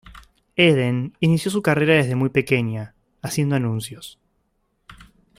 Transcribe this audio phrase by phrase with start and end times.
[0.55, 4.17] Eden inició su carrera desde muy pequeña, haciendo anuncios.